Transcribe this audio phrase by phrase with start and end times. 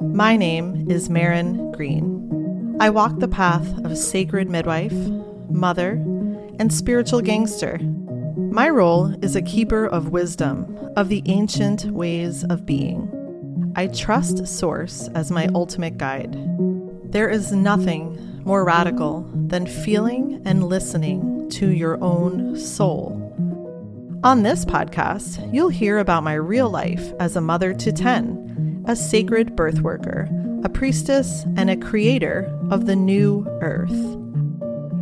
[0.00, 2.76] My name is Maryn Green.
[2.78, 4.92] I walk the path of sacred midwife,
[5.50, 5.94] mother,
[6.60, 7.78] and spiritual gangster.
[8.36, 13.72] My role is a keeper of wisdom of the ancient ways of being.
[13.74, 16.36] I trust Source as my ultimate guide.
[17.10, 23.24] There is nothing more radical than feeling and listening to your own soul.
[24.22, 28.47] On this podcast, you'll hear about my real life as a mother to 10,
[28.88, 30.26] a sacred birth worker,
[30.64, 33.92] a priestess, and a creator of the new earth.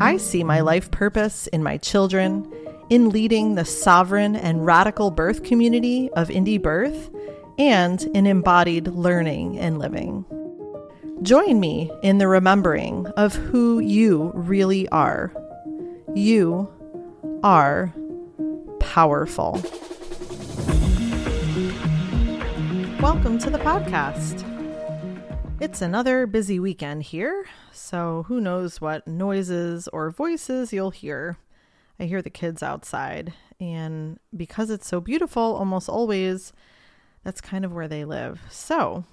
[0.01, 2.53] I see my life purpose in my children,
[2.91, 7.11] in leading the sovereign and radical birth community of Indie Birth,
[7.59, 10.25] and in embodied learning and living.
[11.23, 15.33] Join me in the remembering of who you really are.
[16.13, 16.69] You
[17.45, 17.95] are
[18.81, 19.63] powerful.
[23.01, 24.43] Welcome to the podcast.
[25.61, 31.37] It's another busy weekend here, so who knows what noises or voices you'll hear.
[32.01, 36.55] I hear the kids outside, and because it's so beautiful, almost always,
[37.23, 38.41] that's kind of where they live.
[38.51, 39.05] So,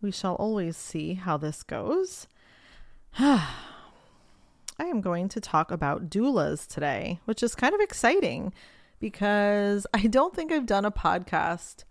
[0.00, 2.28] we shall always see how this goes.
[3.18, 3.48] I
[4.78, 8.52] am going to talk about doulas today, which is kind of exciting
[9.00, 11.82] because I don't think I've done a podcast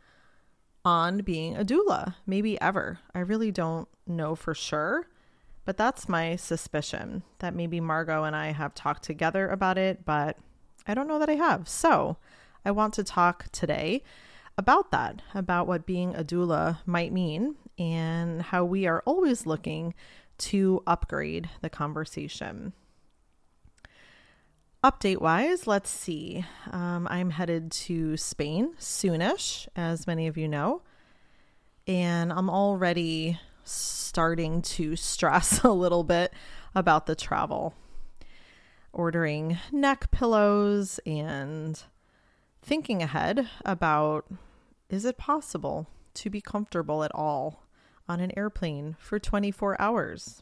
[0.83, 2.99] on being a doula, maybe ever.
[3.13, 5.07] I really don't know for sure,
[5.65, 10.37] but that's my suspicion that maybe Margo and I have talked together about it, but
[10.87, 11.67] I don't know that I have.
[11.69, 12.17] So
[12.65, 14.03] I want to talk today
[14.57, 19.93] about that, about what being a doula might mean and how we are always looking
[20.37, 22.73] to upgrade the conversation.
[24.83, 26.43] Update wise, let's see.
[26.71, 30.81] Um, I'm headed to Spain soonish, as many of you know,
[31.85, 36.33] and I'm already starting to stress a little bit
[36.73, 37.75] about the travel.
[38.91, 41.79] Ordering neck pillows and
[42.63, 44.25] thinking ahead about
[44.89, 45.85] is it possible
[46.15, 47.67] to be comfortable at all
[48.09, 50.41] on an airplane for 24 hours?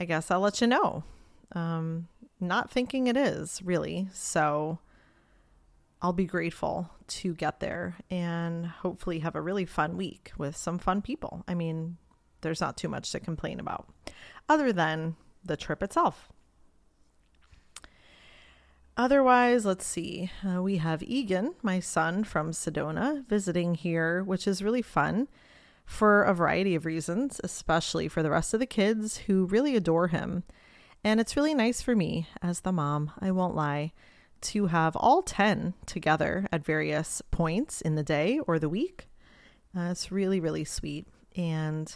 [0.00, 1.04] I guess I'll let you know.
[1.52, 2.08] Um,
[2.48, 4.08] not thinking it is really.
[4.12, 4.78] So
[6.02, 10.78] I'll be grateful to get there and hopefully have a really fun week with some
[10.78, 11.44] fun people.
[11.48, 11.96] I mean,
[12.42, 13.88] there's not too much to complain about
[14.48, 16.28] other than the trip itself.
[18.96, 20.30] Otherwise, let's see.
[20.46, 25.26] Uh, we have Egan, my son from Sedona, visiting here, which is really fun
[25.84, 30.08] for a variety of reasons, especially for the rest of the kids who really adore
[30.08, 30.44] him.
[31.04, 33.92] And it's really nice for me as the mom, I won't lie,
[34.40, 39.08] to have all 10 together at various points in the day or the week.
[39.76, 41.06] Uh, it's really, really sweet.
[41.36, 41.94] And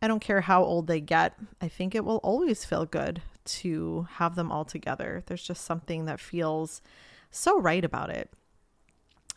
[0.00, 4.08] I don't care how old they get, I think it will always feel good to
[4.14, 5.22] have them all together.
[5.26, 6.80] There's just something that feels
[7.30, 8.30] so right about it.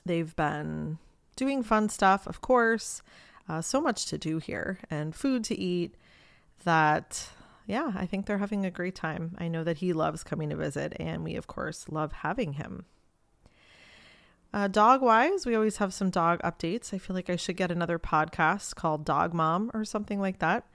[0.05, 0.99] They've been
[1.35, 3.01] doing fun stuff, of course,
[3.49, 5.95] uh, so much to do here and food to eat
[6.63, 7.29] that,
[7.65, 9.35] yeah, I think they're having a great time.
[9.39, 12.85] I know that he loves coming to visit, and we, of course, love having him.
[14.53, 16.93] Uh, dog wise, we always have some dog updates.
[16.93, 20.65] I feel like I should get another podcast called Dog Mom or something like that.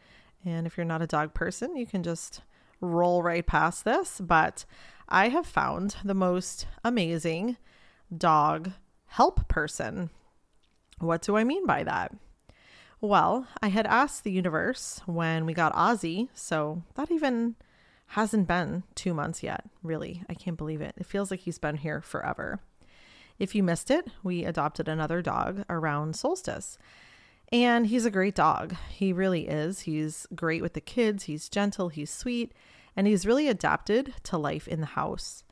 [0.45, 2.43] And if you're not a dog person, you can just
[2.81, 4.65] roll right past this, but
[5.09, 7.57] I have found the most amazing
[8.15, 8.73] dog
[9.07, 10.11] help person.
[10.99, 12.13] What do I mean by that?
[13.03, 17.55] Well, I had asked the universe when we got Ozzy, so that even
[18.09, 20.23] hasn't been two months yet, really.
[20.29, 20.95] I can't believe it.
[20.99, 22.61] It feels like he's been here forever.
[23.39, 26.77] If you missed it, we adopted another dog around solstice.
[27.51, 28.77] And he's a great dog.
[28.91, 29.81] He really is.
[29.81, 31.25] He's great with the kids.
[31.25, 31.89] He's gentle.
[31.89, 32.53] He's sweet.
[32.95, 35.43] And he's really adapted to life in the house.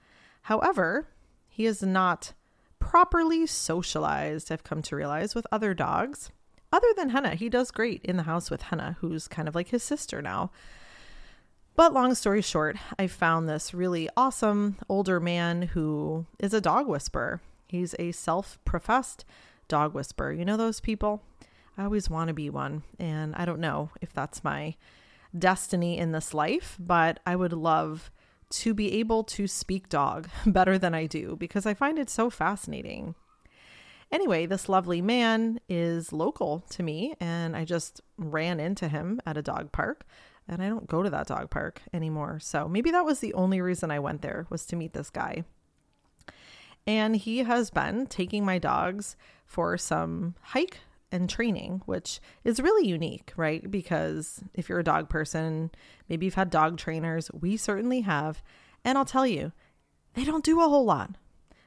[0.43, 1.09] However,
[1.49, 2.35] he is not
[2.79, 6.31] properly socialized, I've come to realize, with other dogs.
[6.73, 9.69] Other than Henna, he does great in the house with Henna, who's kind of like
[9.69, 10.51] his sister now.
[11.77, 16.89] But long story short, I found this really awesome older man who is a dog
[16.89, 17.41] whisperer.
[17.69, 19.25] He's a self professed
[19.69, 20.33] dog whisperer.
[20.33, 21.23] You know those people?
[21.77, 22.83] I always want to be one.
[22.99, 24.75] And I don't know if that's my
[25.39, 28.11] destiny in this life, but I would love
[28.51, 32.29] to be able to speak dog better than I do because I find it so
[32.29, 33.15] fascinating.
[34.11, 39.37] Anyway, this lovely man is local to me, and I just ran into him at
[39.37, 40.07] a dog park.
[40.49, 42.39] And I don't go to that dog park anymore.
[42.41, 45.45] So maybe that was the only reason I went there was to meet this guy.
[46.87, 49.15] And he has been taking my dogs
[49.45, 50.79] for some hike
[51.13, 53.71] and training, which is really unique, right?
[53.71, 55.71] Because if you're a dog person,
[56.09, 58.43] maybe you've had dog trainers, we certainly have.
[58.87, 59.53] And I'll tell you,
[60.15, 61.17] they don't do a whole lot.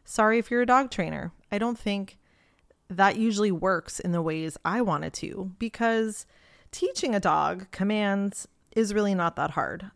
[0.05, 1.31] Sorry if you're a dog trainer.
[1.51, 2.17] I don't think
[2.91, 6.25] that usually works in the ways I want it to because
[6.71, 9.89] teaching a dog commands is really not that hard.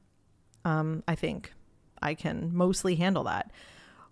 [0.64, 1.54] Um, I think
[2.02, 3.52] I can mostly handle that.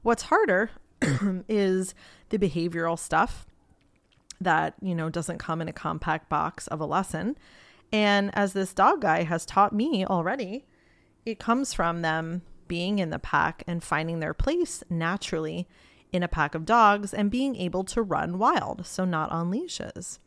[0.01, 0.69] What's harder
[1.47, 1.95] is
[2.29, 3.45] the behavioral stuff
[4.41, 7.37] that, you know, doesn't come in a compact box of a lesson.
[7.93, 10.65] And as this dog guy has taught me already,
[11.25, 15.69] it comes from them being in the pack and finding their place naturally
[16.13, 20.19] in a pack of dogs and being able to run wild, so not on leashes.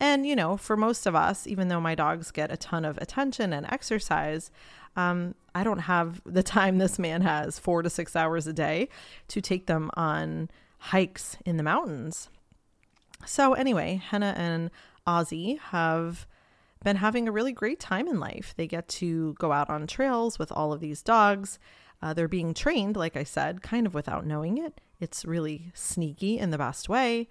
[0.00, 2.96] And, you know, for most of us, even though my dogs get a ton of
[2.98, 4.50] attention and exercise,
[4.96, 8.88] um, I don't have the time this man has, four to six hours a day,
[9.28, 10.48] to take them on
[10.78, 12.30] hikes in the mountains.
[13.26, 14.70] So, anyway, Henna and
[15.06, 16.26] Ozzy have
[16.84, 18.54] been having a really great time in life.
[18.56, 21.58] They get to go out on trails with all of these dogs.
[22.02, 24.80] Uh, they're being trained, like I said, kind of without knowing it.
[25.00, 27.28] It's really sneaky in the best way.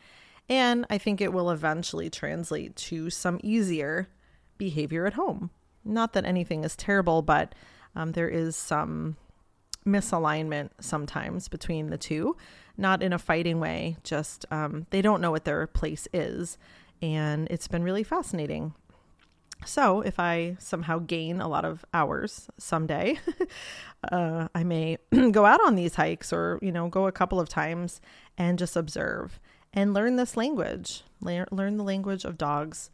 [0.47, 4.09] And I think it will eventually translate to some easier
[4.57, 5.49] behavior at home.
[5.83, 7.53] Not that anything is terrible, but
[7.95, 9.17] um, there is some
[9.85, 12.37] misalignment sometimes between the two,
[12.77, 16.57] not in a fighting way, just um, they don't know what their place is.
[17.01, 18.73] And it's been really fascinating.
[19.65, 23.19] So, if I somehow gain a lot of hours someday,
[24.11, 24.97] uh, I may
[25.31, 28.01] go out on these hikes or, you know, go a couple of times
[28.37, 29.39] and just observe
[29.73, 32.89] and learn this language, learn the language of dogs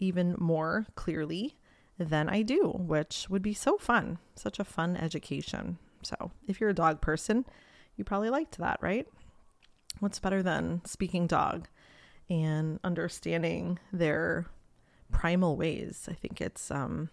[0.00, 1.56] even more clearly
[1.98, 4.18] than I do, which would be so fun.
[4.34, 5.78] Such a fun education.
[6.02, 7.44] So, if you're a dog person,
[7.96, 9.06] you probably liked that, right?
[10.00, 11.68] What's better than speaking dog
[12.30, 14.46] and understanding their
[15.12, 16.08] primal ways?
[16.10, 17.10] I think it's um,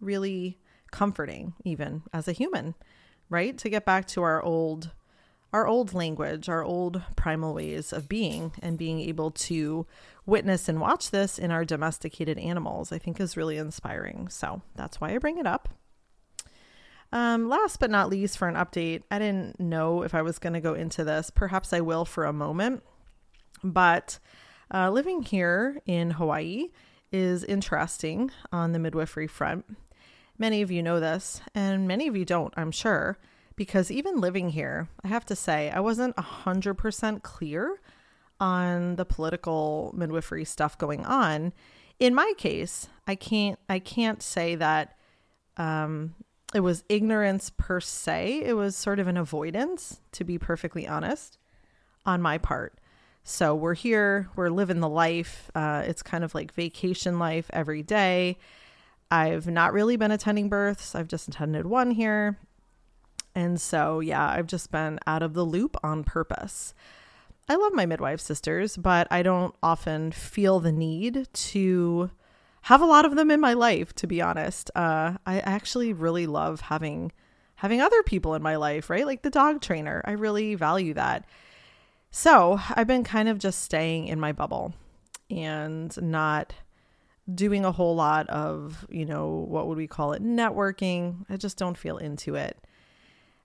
[0.00, 0.58] really
[0.90, 2.74] comforting, even as a human,
[3.28, 3.56] right?
[3.58, 4.92] To get back to our old
[5.52, 9.86] our old language, our old primal ways of being, and being able to
[10.24, 14.28] witness and watch this in our domesticated animals, I think is really inspiring.
[14.28, 15.68] So that's why I bring it up.
[17.12, 20.54] Um, last but not least, for an update, I didn't know if I was going
[20.54, 21.28] to go into this.
[21.28, 22.82] Perhaps I will for a moment.
[23.62, 24.18] But
[24.72, 26.68] uh, living here in Hawaii
[27.12, 29.64] is interesting on the midwifery front.
[30.38, 33.18] Many of you know this, and many of you don't, I'm sure
[33.56, 37.80] because even living here, I have to say, I wasn't 100% clear
[38.40, 41.52] on the political midwifery stuff going on.
[41.98, 44.96] In my case, I can't I can't say that
[45.56, 46.14] um,
[46.52, 48.42] it was ignorance per se.
[48.44, 51.38] It was sort of an avoidance, to be perfectly honest,
[52.04, 52.78] on my part.
[53.24, 55.50] So we're here, we're living the life.
[55.54, 58.38] Uh, it's kind of like vacation life every day.
[59.10, 60.94] I've not really been attending births.
[60.94, 62.38] I've just attended one here.
[63.34, 66.74] And so, yeah, I've just been out of the loop on purpose.
[67.48, 72.10] I love my midwife sisters, but I don't often feel the need to
[72.62, 74.70] have a lot of them in my life, to be honest.
[74.74, 77.12] Uh, I actually really love having
[77.56, 79.06] having other people in my life, right?
[79.06, 80.02] Like the dog trainer.
[80.04, 81.24] I really value that.
[82.14, 84.74] So I've been kind of just staying in my bubble
[85.30, 86.52] and not
[87.34, 90.22] doing a whole lot of, you know, what would we call it?
[90.22, 91.24] Networking.
[91.30, 92.58] I just don't feel into it.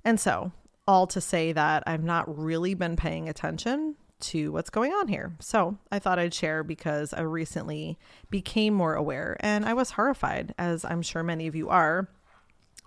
[0.04, 0.52] And so,
[0.86, 5.34] all to say that I've not really been paying attention to what's going on here.
[5.40, 7.98] So, I thought I'd share because I recently
[8.30, 12.10] became more aware and I was horrified, as I'm sure many of you are,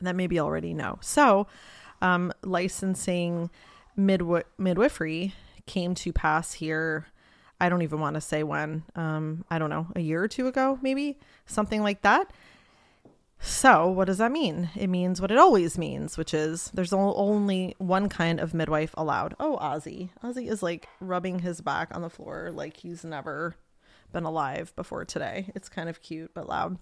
[0.03, 0.99] that maybe already know.
[1.01, 1.47] So,
[2.03, 3.49] um, licensing
[3.99, 5.33] midwi- midwifery
[5.67, 7.07] came to pass here.
[7.61, 8.85] I don't even want to say when.
[8.97, 12.31] Um, I don't know, a year or two ago, maybe something like that.
[13.43, 14.69] So, what does that mean?
[14.77, 19.35] It means what it always means, which is there's only one kind of midwife allowed.
[19.41, 20.11] Oh, Ozzy.
[20.23, 23.57] Ozzy is like rubbing his back on the floor like he's never
[24.13, 25.51] been alive before today.
[25.55, 26.77] It's kind of cute but loud.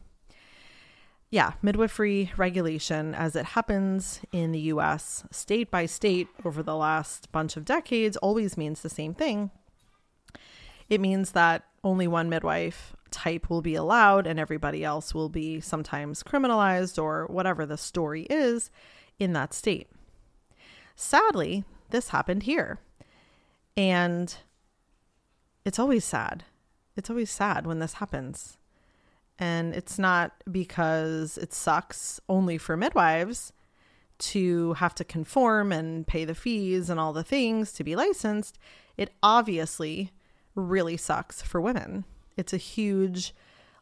[1.31, 7.31] Yeah, midwifery regulation, as it happens in the US, state by state over the last
[7.33, 9.51] bunch of decades, always means the same thing.
[10.89, 15.61] It means that only one midwife type will be allowed and everybody else will be
[15.61, 18.71] sometimes criminalized or whatever the story is
[19.19, 19.89] in that state.
[20.97, 22.81] Sadly, this happened here.
[23.77, 24.35] And
[25.65, 26.45] it's always sad.
[26.97, 28.58] It's always sad when this happens.
[29.39, 33.53] And it's not because it sucks only for midwives
[34.19, 38.59] to have to conform and pay the fees and all the things to be licensed.
[38.97, 40.11] It obviously
[40.55, 42.05] really sucks for women
[42.37, 43.35] It's a huge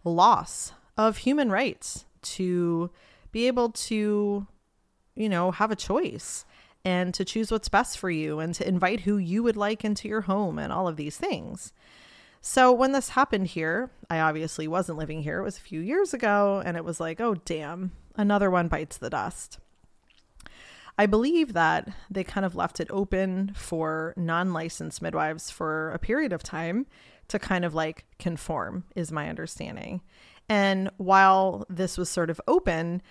[0.04, 2.90] loss of human rights to
[3.32, 4.46] be able to,
[5.14, 6.44] you know, have a choice
[6.84, 10.08] and to choose what's best for you and to invite who you would like into
[10.08, 11.72] your home and all of these things.
[12.48, 15.40] So when this happened here, I obviously wasn't living here.
[15.40, 18.98] It was a few years ago and it was like, oh damn, another one bites
[18.98, 19.58] the dust.
[20.96, 25.98] I believe that they kind of left it open for non licensed midwives for a
[25.98, 26.86] period of time
[27.26, 30.02] to kind of like conform, is my understanding.
[30.48, 33.02] And while this was sort of open,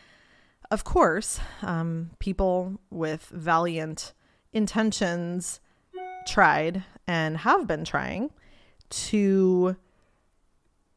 [0.71, 4.13] of course, um, people with valiant
[4.53, 5.59] intentions
[6.25, 8.31] tried and have been trying
[8.95, 9.75] to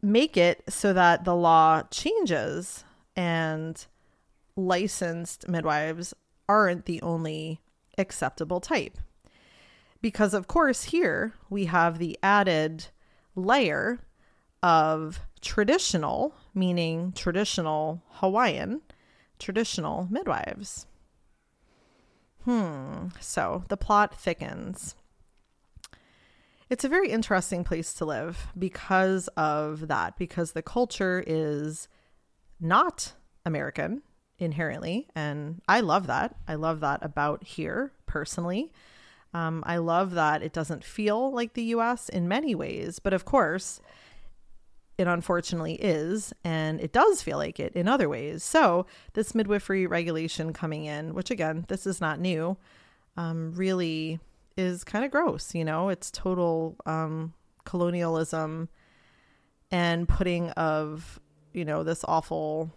[0.01, 2.85] make it so that the law changes
[3.17, 3.87] and
[4.57, 6.15] licensed midwives
[6.49, 7.61] aren't the only
[7.97, 8.97] acceptable type.
[10.01, 12.87] Because, of course, here we have the added
[13.35, 13.99] layer
[14.63, 18.83] of traditional, meaning traditional Hawaiian,
[19.39, 20.87] traditional midwives.
[22.45, 24.95] Hmm, so the plot thickens.
[26.71, 31.89] It's a very interesting place to live because of that, because the culture is
[32.61, 33.15] not
[33.47, 34.03] American
[34.39, 35.09] inherently.
[35.15, 36.37] And I love that.
[36.47, 38.71] I love that about here personally.
[39.33, 43.25] Um, I love that it doesn't feel like the US in many ways, but of
[43.25, 43.81] course,
[44.99, 48.43] it unfortunately is, and it does feel like it in other ways.
[48.43, 52.57] So, this midwifery regulation coming in, which again, this is not new,
[53.17, 54.19] um, really
[54.59, 55.55] is kind of gross.
[55.55, 57.33] You know, it's total um,
[57.65, 58.69] colonialism
[59.71, 61.21] and putting of,
[61.53, 62.71] you know, this awful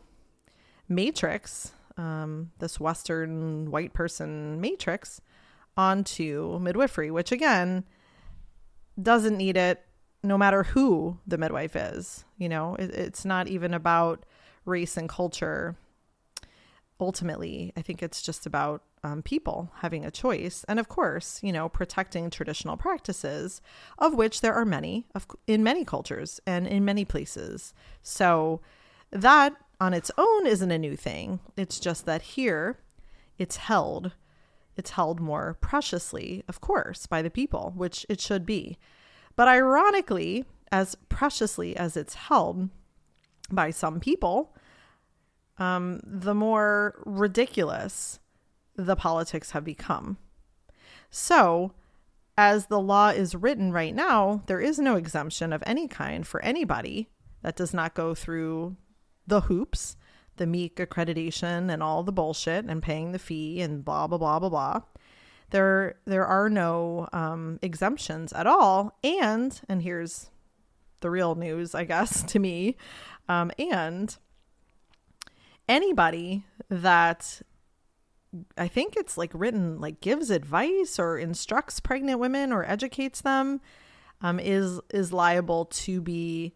[0.87, 5.21] matrix, um, this Western white person matrix,
[5.75, 7.85] onto midwifery, which again
[9.01, 9.83] doesn't need it
[10.23, 12.25] no matter who the midwife is.
[12.37, 14.25] You know, it, it's not even about
[14.65, 15.75] race and culture.
[17.01, 20.63] Ultimately, I think it's just about um, people having a choice.
[20.67, 23.59] And of course, you know, protecting traditional practices,
[23.97, 27.73] of which there are many of, in many cultures and in many places.
[28.03, 28.61] So
[29.09, 31.39] that on its own isn't a new thing.
[31.57, 32.77] It's just that here
[33.39, 34.11] it's held.
[34.77, 38.77] It's held more preciously, of course, by the people, which it should be.
[39.35, 42.69] But ironically, as preciously as it's held
[43.49, 44.55] by some people,
[45.61, 48.19] um, the more ridiculous
[48.75, 50.17] the politics have become.
[51.11, 51.73] So,
[52.35, 56.41] as the law is written right now, there is no exemption of any kind for
[56.41, 57.09] anybody
[57.43, 58.75] that does not go through
[59.27, 59.97] the hoops,
[60.37, 64.39] the meek accreditation and all the bullshit and paying the fee and blah blah blah
[64.39, 64.81] blah blah.
[65.51, 70.31] There there are no um, exemptions at all, and and here's
[71.01, 72.77] the real news, I guess, to me,
[73.29, 74.17] um, and
[75.71, 77.41] anybody that
[78.57, 83.61] I think it's like written like gives advice or instructs pregnant women or educates them
[84.21, 86.53] um, is is liable to be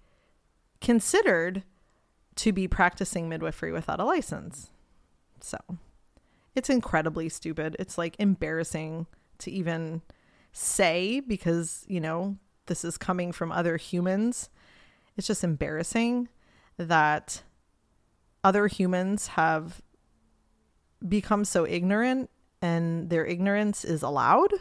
[0.81, 1.63] considered
[2.35, 4.69] to be practicing midwifery without a license.
[5.39, 5.57] So
[6.53, 7.75] it's incredibly stupid.
[7.79, 9.07] It's like embarrassing
[9.39, 10.01] to even
[10.51, 14.49] say because, you know, this is coming from other humans.
[15.15, 16.27] It's just embarrassing
[16.77, 17.43] that
[18.45, 19.81] other humans have
[21.05, 22.29] become so ignorant
[22.61, 24.51] and their ignorance is allowed.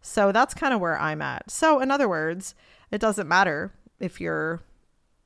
[0.00, 1.50] So that's kind of where I'm at.
[1.50, 2.54] So, in other words,
[2.92, 4.62] it doesn't matter if you're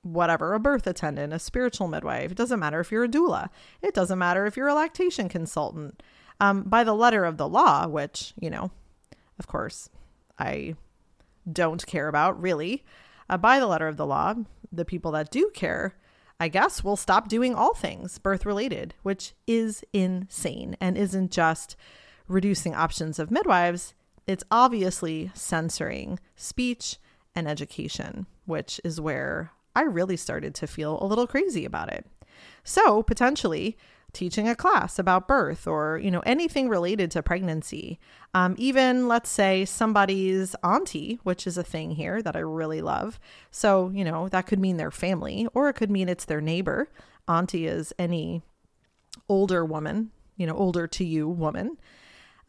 [0.00, 2.32] whatever, a birth attendant, a spiritual midwife.
[2.32, 3.50] It doesn't matter if you're a doula.
[3.82, 6.02] It doesn't matter if you're a lactation consultant.
[6.40, 8.70] Um, by the letter of the law, which, you know,
[9.38, 9.90] of course,
[10.38, 10.74] I
[11.50, 12.82] don't care about really.
[13.28, 14.34] Uh, by the letter of the law,
[14.72, 15.94] the people that do care
[16.44, 21.74] I guess we'll stop doing all things birth related, which is insane and isn't just
[22.28, 23.94] reducing options of midwives,
[24.26, 26.98] it's obviously censoring speech
[27.34, 32.04] and education, which is where I really started to feel a little crazy about it.
[32.62, 33.78] So, potentially,
[34.14, 37.98] teaching a class about birth or you know anything related to pregnancy.
[38.32, 43.20] Um, even let's say somebody's auntie which is a thing here that i really love.
[43.50, 46.88] So you know that could mean their family or it could mean it's their neighbor.
[47.28, 48.42] Auntie is any
[49.28, 51.78] older woman you know older to you woman.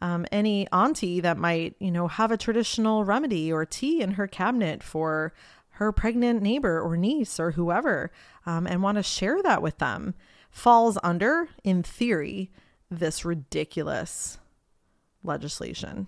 [0.02, 4.26] Um, any auntie that might you know have a traditional remedy or tea in her
[4.26, 5.32] cabinet for
[5.76, 8.10] her pregnant neighbor or niece or whoever
[8.46, 10.14] um, and want to share that with them
[10.56, 12.50] falls under, in theory,
[12.90, 14.38] this ridiculous
[15.22, 16.06] legislation.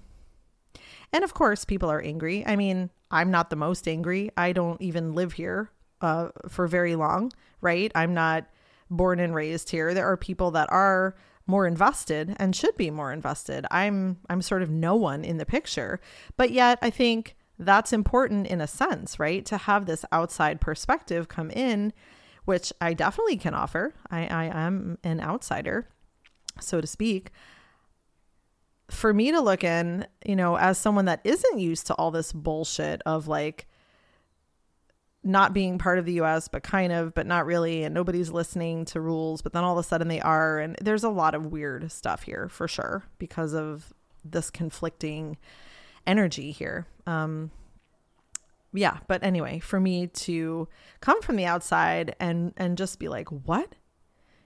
[1.13, 2.47] And of course, people are angry.
[2.47, 4.31] I mean, I'm not the most angry.
[4.37, 5.71] I don't even live here.
[6.01, 7.91] uh, for very long, right?
[7.95, 8.47] I'm not
[8.91, 9.95] born and raised here.
[9.95, 13.67] There are people that are more invested and should be more invested.
[13.71, 16.01] I'm I'm sort of no one in the picture.
[16.37, 19.45] But yet I think that's important in a sense, right?
[19.47, 21.93] To have this outside perspective come in,
[22.49, 23.93] which I definitely can offer.
[24.11, 25.87] I, I am an outsider,
[26.59, 27.31] so to speak.
[28.91, 32.33] For me to look in, you know, as someone that isn't used to all this
[32.33, 33.67] bullshit of like
[35.23, 38.87] not being part of the US, but kind of, but not really, and nobody's listening
[38.87, 40.59] to rules, but then all of a sudden they are.
[40.59, 43.93] And there's a lot of weird stuff here for sure because of
[44.25, 45.37] this conflicting
[46.07, 46.87] energy here.
[47.07, 47.51] Um,
[48.79, 50.69] yeah, but anyway, for me to
[51.01, 53.75] come from the outside and and just be like, "What?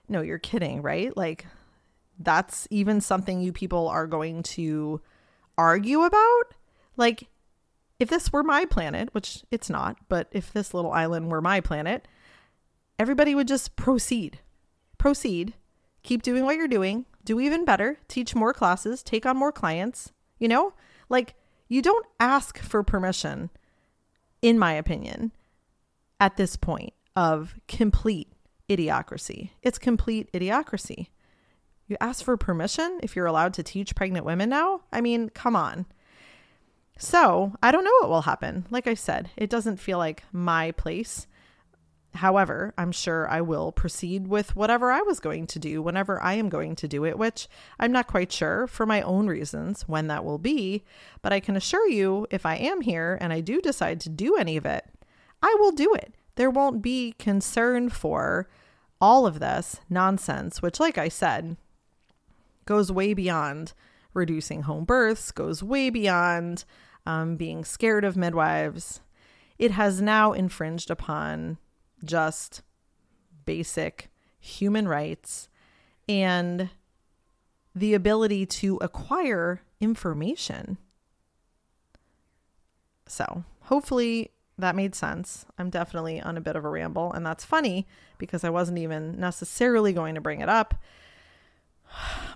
[0.09, 1.47] No, you're kidding, right?" Like
[2.19, 5.01] that's even something you people are going to
[5.59, 6.55] argue about?
[6.97, 7.29] Like
[7.99, 11.61] if this were my planet, which it's not, but if this little island were my
[11.61, 12.09] planet,
[12.99, 14.41] everybody would just proceed.
[14.99, 15.55] Proceed.
[16.03, 17.07] Keep doing what you're doing.
[17.25, 17.99] Do even better.
[18.09, 19.03] Teach more classes.
[19.03, 20.12] Take on more clients.
[20.39, 20.75] You know,
[21.09, 21.35] like
[21.69, 23.51] you don't ask for permission,
[24.43, 25.33] in my opinion,
[26.21, 28.33] at this point of complete
[28.69, 29.51] idiocracy.
[29.63, 31.09] It's complete idiocracy.
[31.87, 34.83] You ask for permission if you're allowed to teach pregnant women now?
[34.93, 35.87] I mean, come on.
[36.99, 38.67] So I don't know what will happen.
[38.71, 41.27] Like I said, it doesn't feel like my place.
[42.14, 46.35] However, I'm sure I will proceed with whatever I was going to do whenever I
[46.35, 47.49] am going to do it, which
[47.81, 50.85] I'm not quite sure for my own reasons when that will be.
[51.23, 54.37] But I can assure you, if I am here and I do decide to do
[54.37, 54.85] any of it,
[55.42, 56.14] I will do it.
[56.35, 58.49] There won't be concern for
[59.00, 61.57] all of this nonsense, which, like I said,
[62.66, 63.73] goes way beyond
[64.14, 66.64] reducing home births, goes way beyond
[67.07, 69.00] um, being scared of midwives.
[69.59, 71.59] It has now infringed upon
[72.05, 72.63] just
[73.45, 75.49] basic human rights
[76.09, 76.71] and
[77.75, 80.79] the ability to acquire information.
[83.07, 85.45] So, hopefully, that made sense.
[85.59, 87.87] I'm definitely on a bit of a ramble, and that's funny
[88.19, 90.75] because I wasn't even necessarily going to bring it up.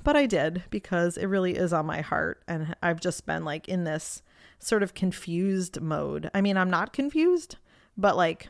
[0.04, 2.42] But I did because it really is on my heart.
[2.46, 4.22] And I've just been like in this
[4.58, 6.30] sort of confused mode.
[6.34, 7.56] I mean, I'm not confused,
[7.96, 8.48] but like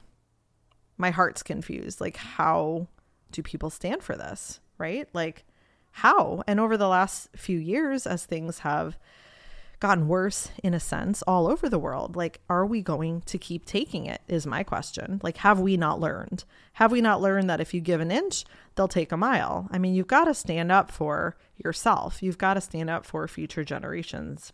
[0.99, 2.01] my heart's confused.
[2.01, 2.89] Like, how
[3.33, 4.61] do people stand for this?
[4.79, 5.09] Right?
[5.13, 5.45] Like,
[5.93, 6.43] how?
[6.47, 8.99] And over the last few years, as things have
[9.81, 12.17] gotten worse in a sense all over the world.
[12.17, 14.23] Like, are we going to keep taking it?
[14.27, 15.21] Is my question.
[15.23, 16.45] Like, have we not learned?
[16.75, 19.69] Have we not learned that if you give an inch, they'll take a mile?
[19.71, 23.27] I mean, you've got to stand up for yourself, you've got to stand up for
[23.29, 24.53] future generations.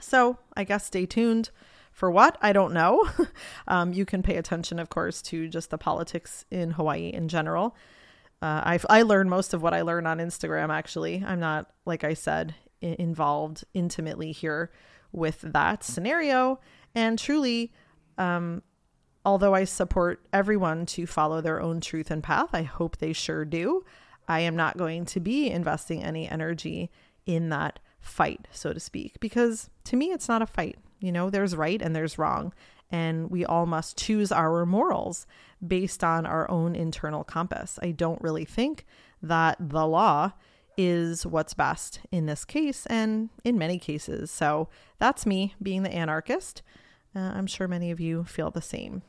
[0.00, 1.50] So, I guess stay tuned.
[1.94, 2.36] For what?
[2.42, 3.08] I don't know.
[3.68, 7.76] um, you can pay attention, of course, to just the politics in Hawaii in general.
[8.42, 11.24] Uh, I, I learn most of what I learn on Instagram, actually.
[11.24, 14.72] I'm not, like I said, involved intimately here
[15.12, 16.58] with that scenario.
[16.96, 17.72] And truly,
[18.18, 18.64] um,
[19.24, 23.44] although I support everyone to follow their own truth and path, I hope they sure
[23.44, 23.84] do.
[24.26, 26.90] I am not going to be investing any energy
[27.24, 30.76] in that fight, so to speak, because to me, it's not a fight.
[31.04, 32.54] You know, there's right and there's wrong.
[32.90, 35.26] And we all must choose our morals
[35.66, 37.78] based on our own internal compass.
[37.82, 38.86] I don't really think
[39.22, 40.32] that the law
[40.78, 44.30] is what's best in this case and in many cases.
[44.30, 46.62] So that's me being the anarchist.
[47.14, 49.02] Uh, I'm sure many of you feel the same.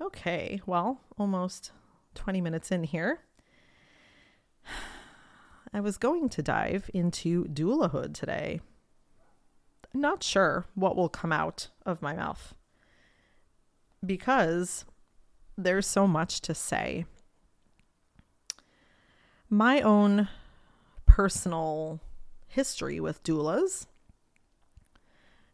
[0.00, 1.72] Okay, well, almost
[2.14, 3.20] 20 minutes in here.
[5.74, 8.60] I was going to dive into doulahood today.
[9.94, 12.54] Not sure what will come out of my mouth
[14.04, 14.84] because
[15.56, 17.04] there's so much to say
[19.50, 20.28] my own
[21.06, 22.00] personal
[22.46, 23.86] history with doulas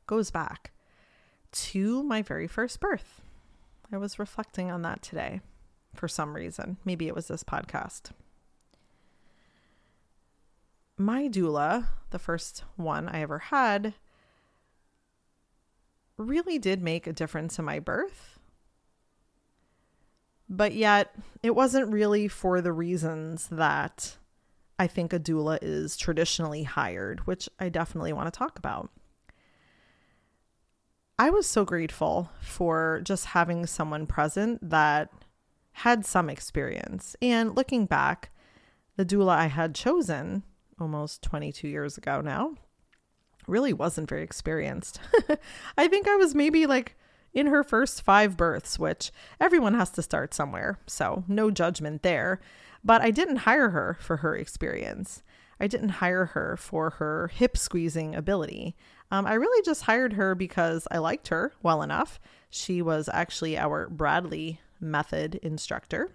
[0.07, 0.73] goes back
[1.53, 3.23] to my very first birth.
[3.93, 5.41] I was reflecting on that today
[5.95, 6.79] for some reason.
[6.85, 8.11] Maybe it was this podcast.
[10.99, 13.95] My doula, the first one I ever had,
[16.17, 18.39] really did make a difference in my birth.
[20.49, 24.17] But yet, it wasn't really for the reasons that
[24.79, 28.91] I think a doula is traditionally hired, which I definitely want to talk about.
[31.19, 35.11] I was so grateful for just having someone present that
[35.73, 37.17] had some experience.
[37.23, 38.31] And looking back,
[38.97, 40.43] the doula I had chosen
[40.81, 42.55] almost 22 years ago now
[43.47, 45.01] really wasn't very experienced.
[45.79, 46.97] I think I was maybe like
[47.33, 52.41] in her first five births, which everyone has to start somewhere, so no judgment there.
[52.85, 55.23] But I didn't hire her for her experience.
[55.59, 58.77] I didn't hire her for her hip squeezing ability.
[59.11, 62.21] Um, I really just hired her because I liked her well enough.
[62.51, 66.13] She was actually our Bradley method instructor,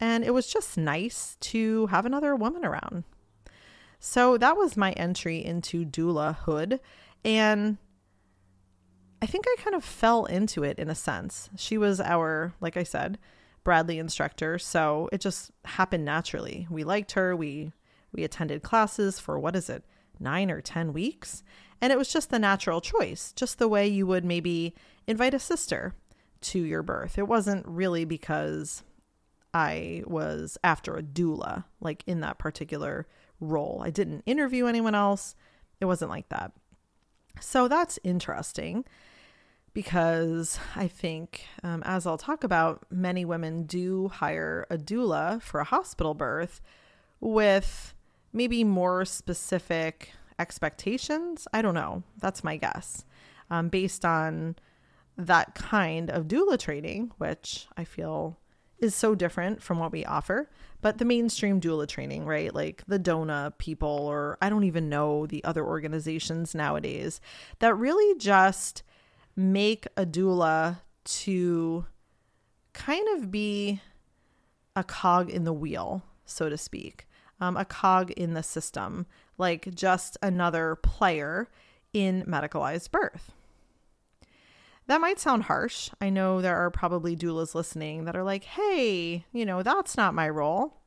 [0.00, 3.04] and it was just nice to have another woman around.
[4.04, 6.80] So that was my entry into doula hood.
[7.24, 7.78] And
[9.22, 11.48] I think I kind of fell into it in a sense.
[11.56, 13.16] She was our, like I said,
[13.62, 16.66] Bradley instructor, so it just happened naturally.
[16.68, 17.36] We liked her.
[17.36, 17.72] We
[18.10, 19.84] we attended classes for what is it?
[20.18, 21.44] 9 or 10 weeks,
[21.80, 24.74] and it was just the natural choice, just the way you would maybe
[25.06, 25.94] invite a sister
[26.40, 27.18] to your birth.
[27.18, 28.82] It wasn't really because
[29.54, 33.06] I was after a doula, like in that particular
[33.42, 33.82] role.
[33.84, 35.34] I didn't interview anyone else.
[35.80, 36.52] It wasn't like that.
[37.40, 38.84] So that's interesting
[39.74, 45.60] because I think, um, as I'll talk about, many women do hire a doula for
[45.60, 46.60] a hospital birth
[47.20, 47.94] with
[48.32, 51.48] maybe more specific expectations.
[51.52, 52.02] I don't know.
[52.18, 53.04] That's my guess.
[53.50, 54.56] Um, based on
[55.16, 58.38] that kind of doula training, which I feel
[58.82, 60.50] is so different from what we offer.
[60.82, 62.52] But the mainstream doula training, right?
[62.52, 67.20] Like the DONA people, or I don't even know the other organizations nowadays
[67.60, 68.82] that really just
[69.36, 71.86] make a doula to
[72.72, 73.80] kind of be
[74.74, 77.06] a cog in the wheel, so to speak,
[77.40, 79.06] um, a cog in the system,
[79.38, 81.48] like just another player
[81.92, 83.32] in medicalized birth.
[84.86, 85.90] That might sound harsh.
[86.00, 90.14] I know there are probably doulas listening that are like, hey, you know, that's not
[90.14, 90.80] my role.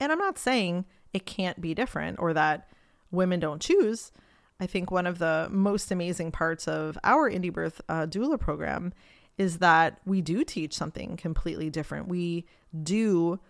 [0.00, 2.68] And I'm not saying it can't be different or that
[3.10, 4.12] women don't choose.
[4.58, 8.92] I think one of the most amazing parts of our Indie Birth uh, doula program
[9.38, 12.08] is that we do teach something completely different.
[12.08, 12.46] We
[12.82, 13.40] do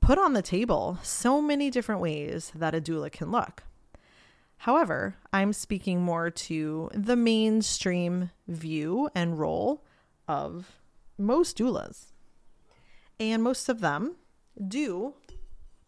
[0.00, 3.62] put on the table so many different ways that a doula can look.
[4.58, 9.84] However, I'm speaking more to the mainstream view and role
[10.26, 10.78] of
[11.16, 12.06] most doulas.
[13.20, 14.16] And most of them
[14.66, 15.14] do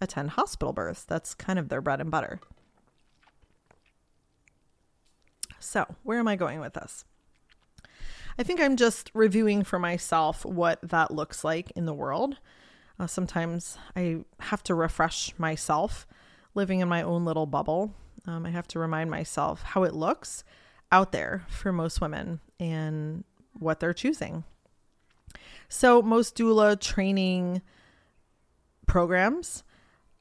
[0.01, 1.05] attend hospital births.
[1.05, 2.41] That's kind of their bread and butter.
[5.59, 7.05] So, where am I going with this?
[8.39, 12.39] I think I'm just reviewing for myself what that looks like in the world.
[12.99, 16.07] Uh, sometimes I have to refresh myself
[16.55, 17.95] living in my own little bubble
[18.27, 20.45] um, I have to remind myself how it looks
[20.93, 23.25] out there for most women and
[23.59, 24.45] what they're choosing.
[25.69, 27.63] So, most doula training
[28.87, 29.63] programs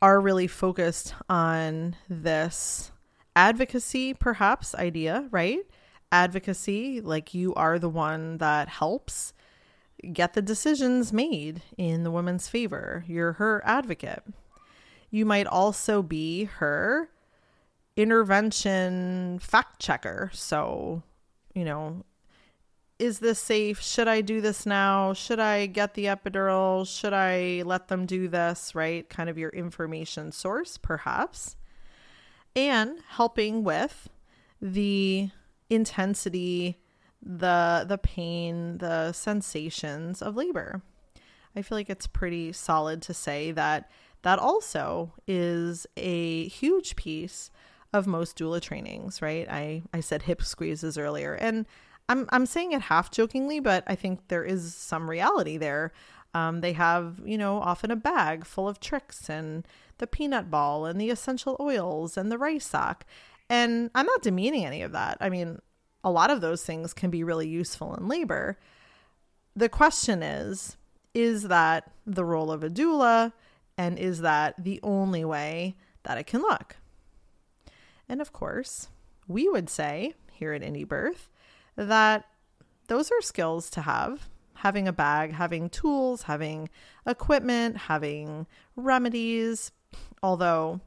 [0.01, 2.91] are really focused on this
[3.35, 5.61] advocacy, perhaps, idea, right?
[6.11, 9.33] Advocacy, like you are the one that helps
[10.13, 13.03] get the decisions made in the woman's favor.
[13.07, 14.23] You're her advocate.
[15.09, 17.09] You might also be her
[17.99, 20.31] intervention fact checker.
[20.33, 21.03] So,
[21.53, 22.05] you know,
[22.97, 23.81] is this safe?
[23.81, 25.13] Should I do this now?
[25.13, 26.87] Should I get the epidural?
[26.87, 28.73] Should I let them do this?
[28.73, 29.09] Right?
[29.09, 31.55] Kind of your information source, perhaps.
[32.55, 34.09] And helping with
[34.61, 35.29] the
[35.69, 36.79] intensity,
[37.21, 40.81] the the pain, the sensations of labor.
[41.55, 43.89] I feel like it's pretty solid to say that
[44.21, 47.49] that also is a huge piece
[47.93, 49.47] of most doula trainings, right?
[49.49, 51.65] I, I said hip squeezes earlier, and
[52.07, 55.91] I'm, I'm saying it half jokingly, but I think there is some reality there.
[56.33, 60.85] Um, they have, you know, often a bag full of tricks and the peanut ball
[60.85, 63.05] and the essential oils and the rice sock.
[63.49, 65.17] And I'm not demeaning any of that.
[65.19, 65.59] I mean,
[66.03, 68.59] a lot of those things can be really useful in labor.
[69.55, 70.77] The question is
[71.13, 73.33] is that the role of a doula?
[73.77, 76.75] And is that the only way that it can look?
[78.09, 78.89] And of course,
[79.27, 81.29] we would say here at Indie Birth
[81.75, 82.25] that
[82.87, 84.27] those are skills to have.
[84.55, 86.67] Having a bag, having tools, having
[87.07, 88.45] equipment, having
[88.75, 89.71] remedies.
[90.21, 90.81] Although,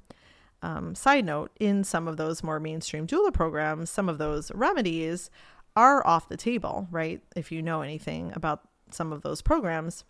[0.60, 5.30] um, side note, in some of those more mainstream doula programs, some of those remedies
[5.74, 7.22] are off the table, right?
[7.34, 10.04] If you know anything about some of those programs,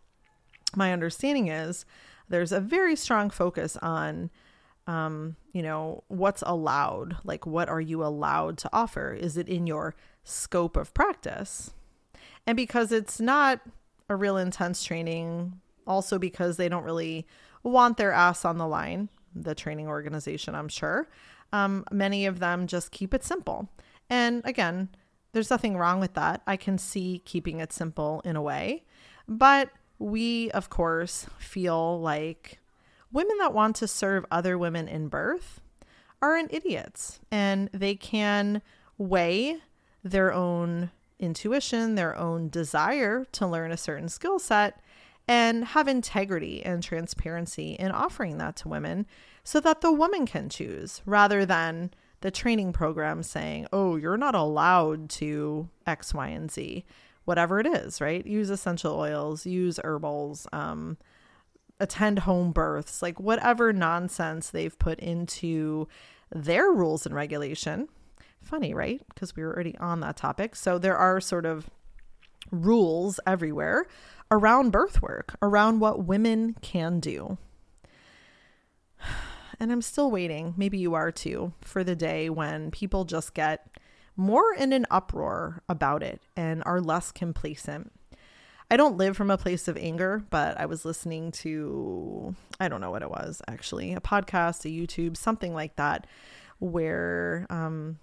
[0.75, 1.85] my understanding is
[2.29, 4.31] there's a very strong focus on
[4.87, 7.17] um, you know, what's allowed?
[7.25, 9.13] Like, what are you allowed to offer?
[9.13, 11.73] Is it in your scope of practice?
[12.47, 13.61] And because it's not
[14.09, 17.27] a real intense training, also because they don't really
[17.63, 21.09] want their ass on the line, the training organization, I'm sure,
[21.53, 23.69] um, many of them just keep it simple.
[24.11, 24.89] And again,
[25.33, 26.43] there's nothing wrong with that.
[26.47, 28.85] I can see keeping it simple in a way.
[29.29, 32.59] But we, of course, feel like
[33.13, 35.61] women that want to serve other women in birth
[36.21, 38.63] aren't idiots and they can
[38.97, 39.61] weigh
[40.05, 44.81] their own intuition, their own desire to learn a certain skill set,
[45.29, 49.07] and have integrity and transparency in offering that to women
[49.45, 51.91] so that the woman can choose rather than
[52.23, 56.85] the training program saying, oh, you're not allowed to X, Y, and Z,
[57.25, 58.25] whatever it is, right?
[58.27, 60.97] Use essential oils, use herbals, um,
[61.83, 65.89] attend home births, like whatever nonsense they've put into
[66.31, 67.89] their rules and regulation.
[68.41, 69.03] Funny, right?
[69.09, 70.55] Because we were already on that topic.
[70.57, 71.69] So there are sort of
[72.51, 73.87] rules everywhere
[74.31, 77.39] around birth work, around what women can do.
[79.61, 83.65] And I'm still waiting, maybe you are too, for the day when people just get
[84.17, 87.93] more in an uproar about it and are less complacent.
[88.73, 92.81] I don't live from a place of anger, but I was listening to, I don't
[92.81, 96.07] know what it was actually, a podcast, a YouTube, something like that,
[96.59, 97.99] where um,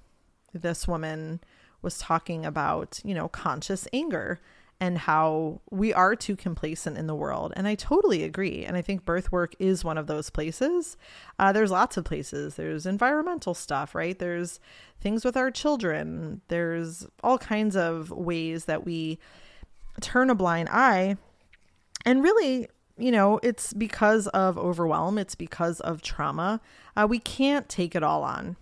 [0.53, 1.39] this woman
[1.81, 4.41] was talking about, you know, conscious anger
[4.79, 7.51] and how we are too complacent in the world.
[7.55, 8.63] And I totally agree.
[8.63, 10.97] And I think birth work is one of those places.
[11.39, 12.57] Uh, there's lots of places.
[12.57, 14.19] There's environmental stuff, right?
[14.19, 14.59] There's
[15.01, 16.41] things with our children.
[16.47, 19.17] There's all kinds of ways that we
[19.99, 21.17] turn a blind eye.
[22.05, 26.61] And really, you know, it's because of overwhelm, it's because of trauma.
[26.95, 28.55] Uh, we can't take it all on.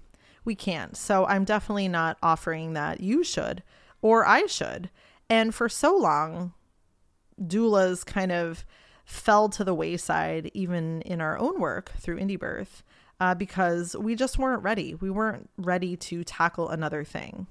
[0.46, 0.96] We can't.
[0.96, 3.64] So I'm definitely not offering that you should
[4.02, 4.90] or I should.
[5.30, 6.54] And for so long,
[7.42, 8.66] doulas kind of
[9.04, 12.84] fell to the wayside, even in our own work through Indie Birth,
[13.20, 14.94] uh, because we just weren't ready.
[14.96, 17.48] We weren't ready to tackle another thing.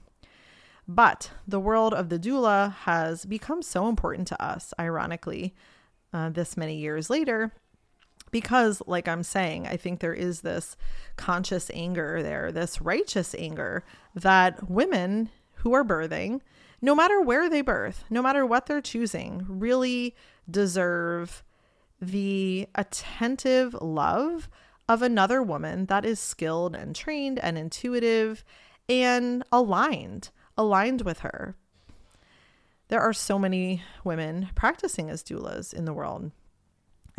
[0.89, 5.55] But the world of the doula has become so important to us, ironically,
[6.13, 7.53] uh, this many years later,
[8.31, 10.77] because, like I'm saying, I think there is this
[11.17, 16.41] conscious anger there, this righteous anger that women who are birthing
[16.83, 20.15] no matter where they birth, no matter what they're choosing, really
[20.49, 21.43] deserve
[22.01, 24.49] the attentive love
[24.89, 28.45] of another woman that is skilled and trained and intuitive
[28.89, 31.57] and aligned, aligned with her.
[32.89, 36.31] There are so many women practicing as doulas in the world.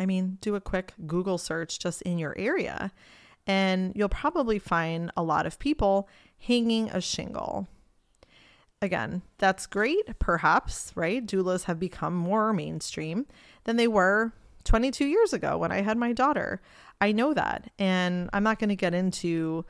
[0.00, 2.92] I mean, do a quick Google search just in your area,
[3.46, 7.66] and you'll probably find a lot of people hanging a shingle
[8.80, 11.24] again, that's great, perhaps, right?
[11.24, 13.26] Doulas have become more mainstream
[13.64, 14.32] than they were
[14.64, 16.60] 22 years ago when I had my daughter.
[17.00, 17.70] I know that.
[17.78, 19.64] And I'm not going to get into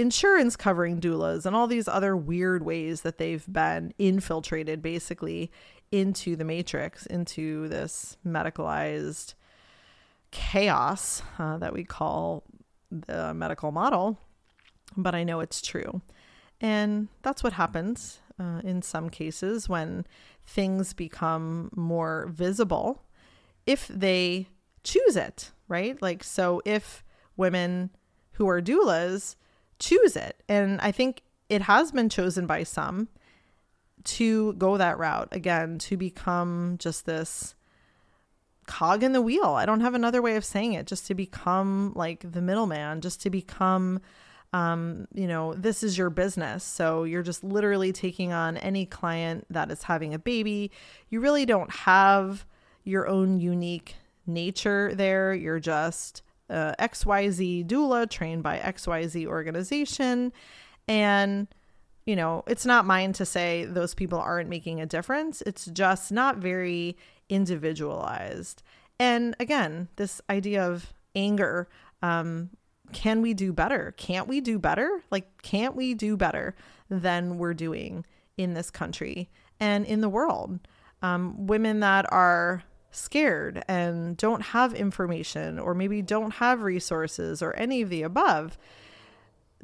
[0.00, 5.50] insurance covering doulas and all these other weird ways that they've been infiltrated basically
[5.92, 9.34] into the matrix, into this medicalized
[10.30, 12.44] chaos uh, that we call
[12.90, 14.18] the medical model.
[14.96, 16.00] But I know it's true.
[16.60, 20.06] And that's what happens uh, in some cases when
[20.46, 23.02] things become more visible
[23.66, 24.48] if they
[24.82, 26.00] choose it, right?
[26.00, 27.04] Like, so if
[27.36, 27.90] women
[28.32, 29.36] who are doulas
[29.80, 33.08] choose it, and I think it has been chosen by some
[34.04, 37.54] to go that route again, to become just this
[38.66, 39.46] cog in the wheel.
[39.46, 43.20] I don't have another way of saying it, just to become like the middleman, just
[43.22, 44.00] to become
[44.52, 46.64] um, you know, this is your business.
[46.64, 50.70] So you're just literally taking on any client that is having a baby.
[51.08, 52.44] You really don't have
[52.82, 53.94] your own unique
[54.26, 55.32] nature there.
[55.32, 60.32] You're just uh, XYZ doula trained by XYZ organization.
[60.88, 61.48] And,
[62.04, 65.42] you know, it's not mine to say those people aren't making a difference.
[65.42, 66.96] It's just not very
[67.28, 68.62] individualized.
[68.98, 71.68] And again, this idea of anger
[72.02, 72.50] um,
[72.92, 73.94] can we do better?
[73.96, 75.02] Can't we do better?
[75.10, 76.54] Like, can't we do better
[76.88, 78.04] than we're doing
[78.36, 80.58] in this country and in the world?
[81.02, 87.54] Um, women that are scared and don't have information or maybe don't have resources or
[87.56, 88.58] any of the above,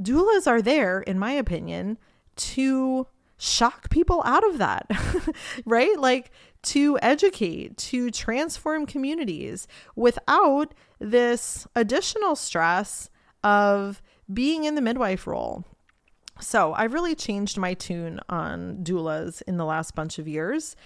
[0.01, 1.99] doulas are there, in my opinion,
[2.37, 3.07] to
[3.39, 4.91] shock people out of that,
[5.67, 5.99] right?
[5.99, 6.31] Like
[6.65, 13.11] to educate, to transform communities without this additional stress
[13.45, 15.65] of being in the midwife role.
[16.41, 20.77] So I've really changed my tune on doulas in the last bunch of years.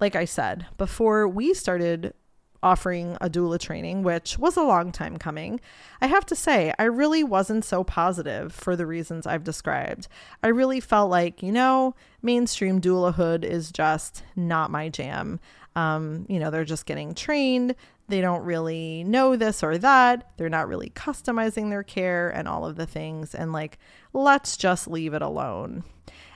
[0.00, 2.14] Like I said, before we started
[2.62, 5.60] offering a doula training, which was a long time coming,
[6.00, 10.08] I have to say, I really wasn't so positive for the reasons I've described.
[10.42, 15.40] I really felt like, you know, mainstream doulahood is just not my jam.
[15.76, 17.74] Um, you know, they're just getting trained.
[18.08, 20.30] They don't really know this or that.
[20.36, 23.34] They're not really customizing their care and all of the things.
[23.34, 23.78] And like,
[24.12, 25.84] let's just leave it alone.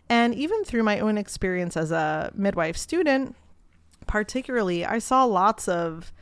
[0.09, 3.35] And even through my own experience as a midwife student,
[4.07, 6.13] particularly, I saw lots of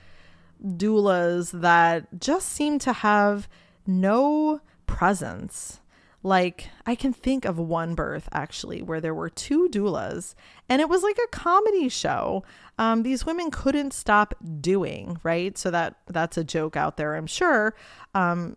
[0.64, 3.48] doulas that just seem to have
[3.86, 5.80] no presence.
[6.22, 10.34] Like, I can think of one birth actually where there were two doulas
[10.68, 12.44] and it was like a comedy show.
[12.78, 15.56] Um, these women couldn't stop doing, right?
[15.56, 17.74] So that that's a joke out there, I'm sure.
[18.14, 18.56] Um,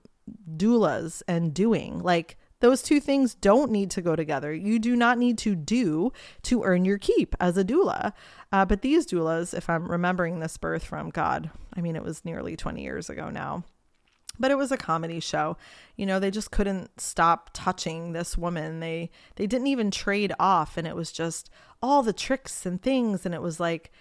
[0.58, 2.00] doulas and doing.
[2.00, 4.54] Like, those two things don't need to go together.
[4.54, 8.14] You do not need to do to earn your keep as a doula.
[8.54, 12.24] Uh, but these doulas, if I'm remembering this birth from God, I mean, it was
[12.24, 13.66] nearly 20 years ago now
[14.40, 15.56] but it was a comedy show
[15.96, 20.76] you know they just couldn't stop touching this woman they they didn't even trade off
[20.76, 21.52] and it was just
[21.84, 23.92] all the tricks and things and it was like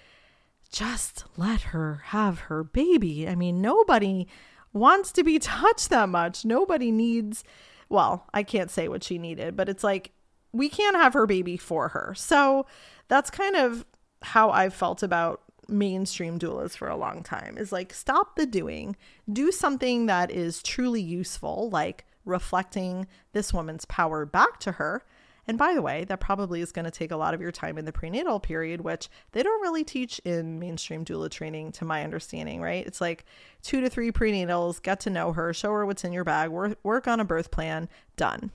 [0.70, 4.27] just let her have her baby i mean nobody
[4.72, 7.44] wants to be touched that much nobody needs
[7.93, 10.13] well, I can't say what she needed, but it's like
[10.53, 12.15] we can't have her baby for her.
[12.17, 12.67] So
[13.09, 13.85] that's kind of
[14.23, 18.97] how I've felt about mainstream doulas for a long time is like stop the doing,
[19.33, 25.05] do something that is truly useful, like reflecting this woman's power back to her
[25.49, 27.77] and by the way, that probably is going to take a lot of your time
[27.77, 32.05] in the prenatal period, which they don't really teach in mainstream doula training, to my
[32.05, 32.87] understanding, right?
[32.87, 33.25] It's like
[33.63, 36.79] two to three prenatals, get to know her, show her what's in your bag, work,
[36.85, 38.53] work on a birth plan, done.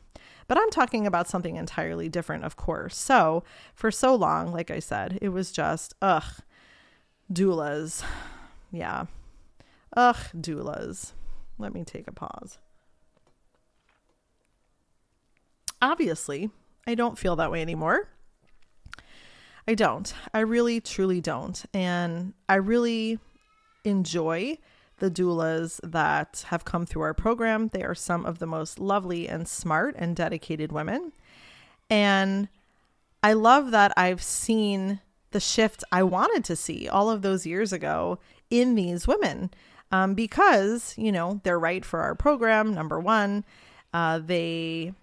[0.47, 2.95] But I'm talking about something entirely different, of course.
[2.95, 3.43] So
[3.75, 6.23] for so long, like I said, it was just, ugh,
[7.31, 8.03] doulas.
[8.71, 9.07] Yeah.
[9.95, 11.11] Ugh, doulas.
[11.57, 12.59] Let me take a pause.
[15.81, 16.49] Obviously,
[16.87, 18.07] I don't feel that way anymore.
[19.67, 20.13] I don't.
[20.33, 21.63] I really, truly don't.
[21.73, 23.19] And I really
[23.83, 24.57] enjoy
[24.99, 27.67] the doulas that have come through our program.
[27.67, 31.11] They are some of the most lovely and smart and dedicated women.
[31.89, 32.47] And
[33.21, 37.73] I love that I've seen the shift I wanted to see all of those years
[37.73, 38.19] ago
[38.49, 39.51] in these women
[39.91, 43.43] um, because, you know, they're right for our program, number one.
[43.93, 44.93] Uh, they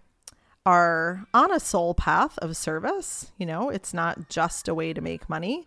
[0.67, 3.33] are on a soul path of service.
[3.39, 5.67] You know, it's not just a way to make money.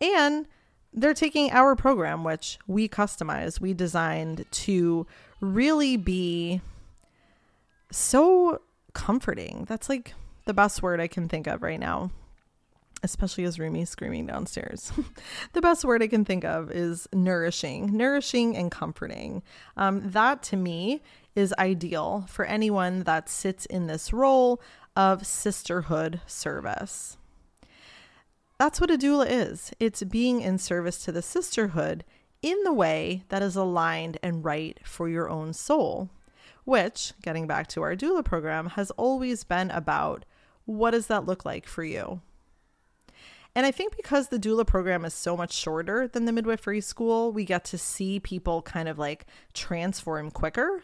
[0.00, 0.46] And
[0.92, 5.06] they're taking our program, which we customize, we designed to
[5.40, 6.60] really be
[7.90, 8.60] so
[8.94, 9.64] comforting.
[9.68, 10.14] That's like
[10.46, 12.10] the best word I can think of right now,
[13.02, 14.92] especially as Rumi's screaming downstairs.
[15.52, 19.42] the best word I can think of is nourishing, nourishing and comforting.
[19.76, 21.02] Um, that to me
[21.38, 24.60] is ideal for anyone that sits in this role
[24.96, 27.16] of sisterhood service.
[28.58, 32.02] That's what a doula is it's being in service to the sisterhood
[32.42, 36.10] in the way that is aligned and right for your own soul,
[36.64, 40.24] which, getting back to our doula program, has always been about
[40.64, 42.20] what does that look like for you?
[43.54, 47.30] And I think because the doula program is so much shorter than the midwifery school,
[47.30, 50.82] we get to see people kind of like transform quicker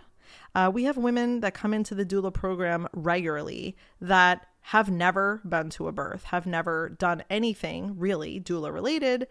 [0.54, 5.68] uh, we have women that come into the doula program regularly that have never been
[5.70, 9.26] to a birth, have never done anything really doula related.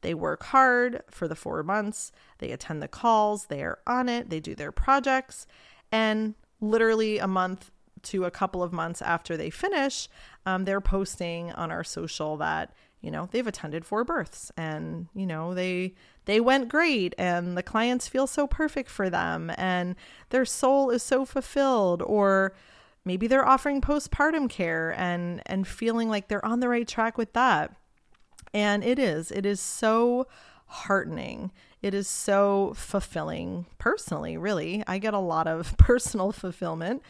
[0.00, 4.30] They work hard for the four months, they attend the calls, they are on it,
[4.30, 5.46] they do their projects,
[5.92, 7.70] and literally a month
[8.04, 10.08] to a couple of months after they finish,
[10.46, 15.26] um, they're posting on our social that you know they've attended four births and you
[15.26, 19.94] know they they went great and the clients feel so perfect for them and
[20.30, 22.54] their soul is so fulfilled or
[23.08, 27.32] maybe they're offering postpartum care and and feeling like they're on the right track with
[27.32, 27.74] that.
[28.54, 30.26] And it is it is so
[30.66, 31.50] heartening
[31.82, 37.02] it is so fulfilling personally really i get a lot of personal fulfillment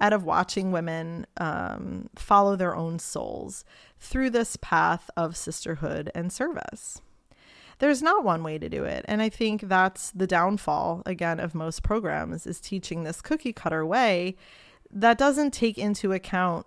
[0.00, 3.64] out of watching women um, follow their own souls
[3.98, 7.00] through this path of sisterhood and service
[7.78, 9.04] there's not one way to do it.
[9.06, 13.84] And I think that's the downfall, again, of most programs is teaching this cookie cutter
[13.84, 14.36] way
[14.90, 16.66] that doesn't take into account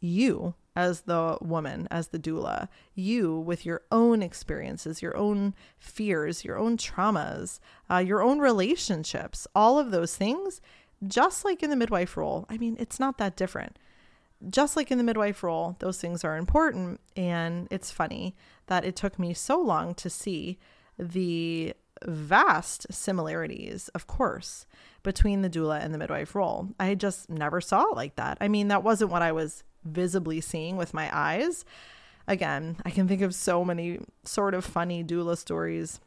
[0.00, 6.44] you as the woman, as the doula, you with your own experiences, your own fears,
[6.44, 7.58] your own traumas,
[7.90, 10.60] uh, your own relationships, all of those things,
[11.04, 12.46] just like in the midwife role.
[12.48, 13.76] I mean, it's not that different
[14.50, 17.00] just like in the midwife role, those things are important.
[17.16, 20.58] And it's funny that it took me so long to see
[20.96, 21.74] the
[22.04, 24.66] vast similarities, of course,
[25.02, 26.68] between the doula and the midwife role.
[26.78, 28.38] I just never saw it like that.
[28.40, 31.64] I mean, that wasn't what I was visibly seeing with my eyes.
[32.26, 36.00] Again, I can think of so many sort of funny doula stories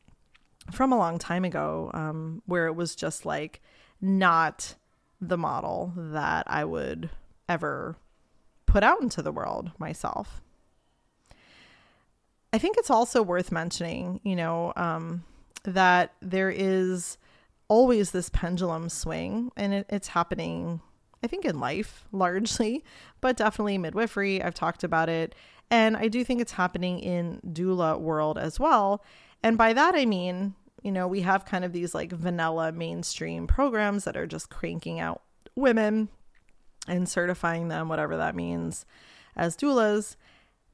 [0.72, 3.62] from a long time ago um, where it was just like
[4.00, 4.76] not
[5.20, 7.10] the model that I would
[7.50, 7.96] ever
[8.66, 10.42] put out into the world myself.
[12.54, 15.24] I think it's also worth mentioning, you know, um,
[15.64, 17.18] that there is
[17.68, 20.82] always this pendulum swing, and it, it's happening,
[21.24, 22.84] I think, in life largely,
[23.20, 24.42] but definitely midwifery.
[24.42, 25.36] I've talked about it.
[25.70, 29.04] And I do think it's happening in doula world as well.
[29.42, 30.54] And by that, I mean,
[30.84, 35.00] you know, we have kind of these like vanilla mainstream programs that are just cranking
[35.00, 35.22] out
[35.56, 36.10] women
[36.88, 38.86] and certifying them, whatever that means,
[39.36, 40.16] as doulas.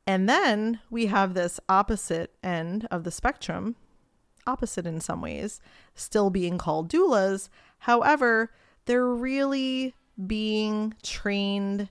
[0.05, 3.75] And then we have this opposite end of the spectrum,
[4.45, 5.59] opposite in some ways,
[5.95, 7.49] still being called doulas.
[7.79, 8.51] However,
[8.85, 9.93] they're really
[10.25, 11.89] being trained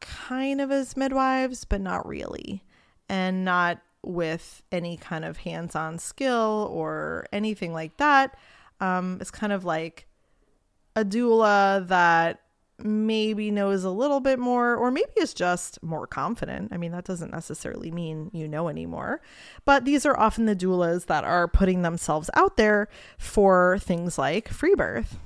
[0.00, 2.62] kind of as midwives, but not really,
[3.08, 8.36] and not with any kind of hands on skill or anything like that.
[8.80, 10.06] Um, it's kind of like
[10.94, 12.40] a doula that
[12.78, 16.72] maybe knows a little bit more, or maybe is just more confident.
[16.72, 19.20] I mean, that doesn't necessarily mean you know anymore.
[19.64, 24.48] But these are often the doulas that are putting themselves out there for things like
[24.48, 25.18] free birth.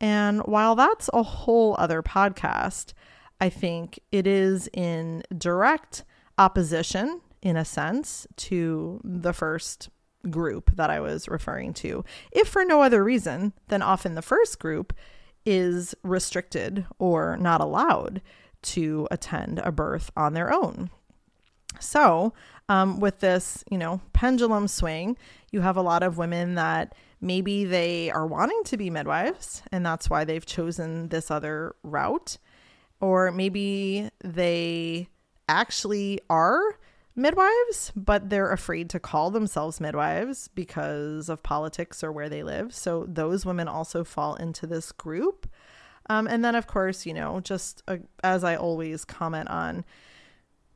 [0.00, 2.94] And while that's a whole other podcast,
[3.40, 6.04] I think it is in direct
[6.38, 9.90] opposition, in a sense, to the first
[10.28, 14.58] group that I was referring to, if for no other reason than often the first
[14.58, 14.92] group
[15.46, 18.20] is restricted or not allowed
[18.62, 20.90] to attend a birth on their own.
[21.78, 22.34] So,
[22.68, 25.16] um, with this, you know, pendulum swing,
[25.50, 29.84] you have a lot of women that maybe they are wanting to be midwives and
[29.84, 32.38] that's why they've chosen this other route.
[33.00, 35.08] Or maybe they
[35.48, 36.78] actually are
[37.16, 42.74] midwives, but they're afraid to call themselves midwives because of politics or where they live.
[42.74, 45.50] So those women also fall into this group.
[46.08, 49.84] Um, and then, of course, you know, just uh, as I always comment on,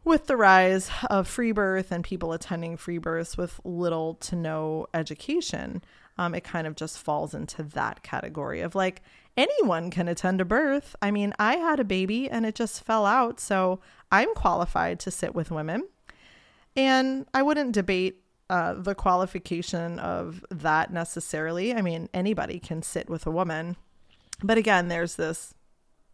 [0.04, 4.86] with the rise of free birth and people attending free births with little to no
[4.92, 5.82] education,
[6.18, 9.02] um, it kind of just falls into that category of like
[9.36, 10.94] anyone can attend a birth.
[11.02, 13.80] I mean, I had a baby and it just fell out, so
[14.12, 15.88] I'm qualified to sit with women.
[16.76, 21.74] And I wouldn't debate uh, the qualification of that necessarily.
[21.74, 23.76] I mean, anybody can sit with a woman.
[24.42, 25.54] But again, there's this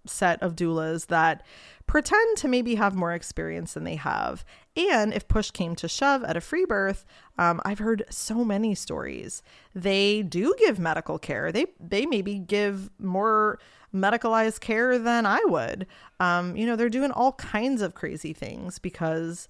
[0.07, 1.44] set of doulas that
[1.86, 4.44] pretend to maybe have more experience than they have.
[4.77, 7.05] And if push came to shove at a free birth,
[7.39, 9.43] um, I've heard so many stories.
[9.75, 11.51] They do give medical care.
[11.51, 13.59] They they maybe give more
[13.93, 15.87] medicalized care than I would.
[16.21, 19.49] Um, you know, they're doing all kinds of crazy things because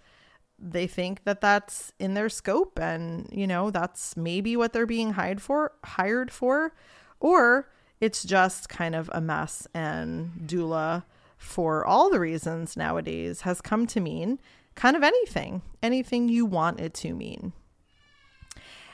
[0.61, 5.13] they think that that's in their scope and you know that's maybe what they're being
[5.13, 6.75] hired for hired for
[7.19, 11.05] or it's just kind of a mess and doula
[11.39, 14.39] for all the reasons nowadays has come to mean
[14.81, 17.53] kind of anything anything you want it to mean.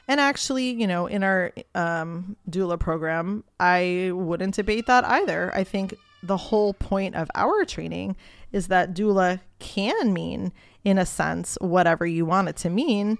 [0.08, 5.54] And actually you know in our um, doula program i wouldn't debate that either.
[5.54, 8.16] I think the whole point of our training
[8.50, 10.52] is that doula can mean
[10.84, 13.18] in a sense, whatever you want it to mean,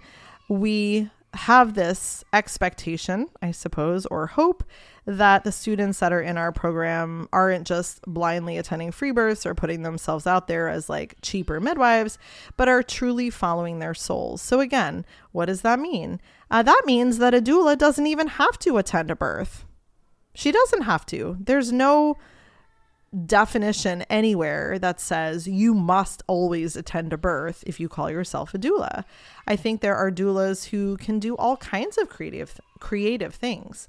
[0.49, 4.65] we have this expectation, I suppose, or hope
[5.05, 9.55] that the students that are in our program aren't just blindly attending free births or
[9.55, 12.19] putting themselves out there as like cheaper midwives,
[12.57, 14.43] but are truly following their souls.
[14.43, 16.21] So, again, what does that mean?
[16.51, 19.65] Uh, that means that a doula doesn't even have to attend a birth.
[20.35, 21.37] She doesn't have to.
[21.41, 22.17] There's no
[23.25, 28.59] definition anywhere that says you must always attend a birth if you call yourself a
[28.59, 29.05] doula.
[29.47, 33.89] I think there are doulas who can do all kinds of creative creative things.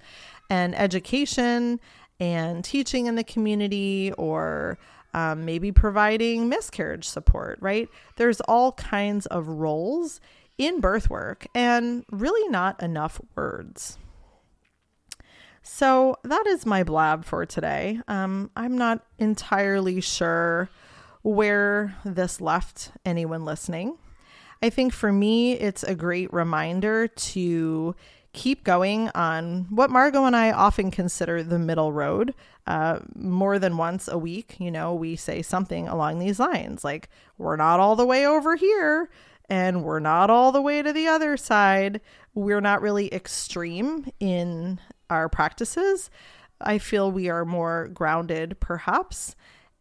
[0.50, 1.80] And education
[2.20, 4.78] and teaching in the community or
[5.14, 7.90] um, maybe providing miscarriage support, right?
[8.16, 10.22] There's all kinds of roles
[10.58, 13.98] in birth work and really not enough words.
[15.70, 18.00] So that is my blab for today.
[18.08, 20.70] Um, I'm not entirely sure
[21.22, 23.98] where this left anyone listening.
[24.64, 27.96] I think for me, it's a great reminder to
[28.34, 32.34] keep going on what Margo and I often consider the middle road.
[32.66, 37.10] Uh, more than once a week, you know, we say something along these lines like,
[37.38, 39.10] we're not all the way over here.
[39.50, 42.02] and we're not all the way to the other side.
[42.34, 46.10] We're not really extreme in our practices.
[46.60, 49.36] I feel we are more grounded, perhaps,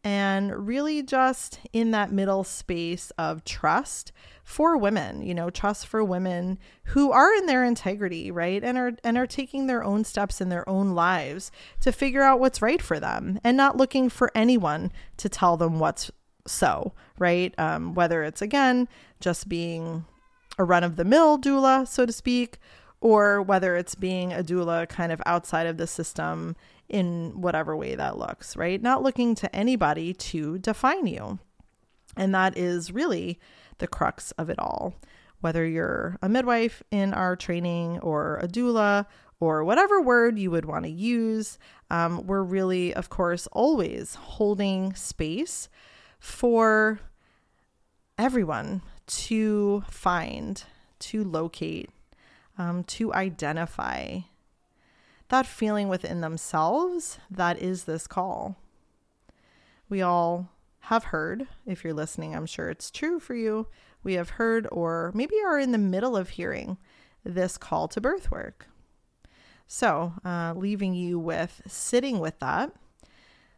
[0.05, 4.13] and really just in that middle space of trust
[4.45, 8.63] for women, you know, trust for women who are in their integrity, right?
[8.63, 11.51] And are and are taking their own steps in their own lives
[11.81, 15.81] to figure out what's right for them and not looking for anyone to tell them
[15.81, 16.13] what's
[16.47, 17.53] so, right?
[17.59, 18.87] Um, whether it's again
[19.19, 20.05] just being
[20.59, 22.59] a run of the mill doula, so to speak,
[23.01, 26.57] or whether it's being a doula kind of outside of the system
[26.89, 28.81] in whatever way that looks, right?
[28.81, 31.39] Not looking to anybody to define you.
[32.17, 33.39] And that is really
[33.79, 34.95] the crux of it all.
[35.41, 39.07] Whether you're a midwife in our training or a doula
[39.39, 41.59] or whatever word you would want to use,
[41.91, 45.69] um, we're really, of course, always holding space
[46.19, 47.01] for
[48.19, 50.65] everyone to find,
[50.99, 51.91] to locate,
[52.59, 54.21] um, to identify
[55.29, 58.57] that feeling within themselves that is this call.
[59.89, 60.51] We all
[60.81, 63.67] have heard, if you're listening, I'm sure it's true for you.
[64.03, 66.79] We have heard, or maybe are in the middle of hearing,
[67.25, 68.69] this call to birth work.
[69.67, 72.73] So, uh, leaving you with sitting with that,